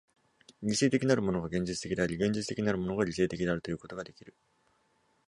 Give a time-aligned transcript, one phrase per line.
[0.63, 4.33] 理性的なるものが現実的であり、現実的なるものが理性的であるということができる。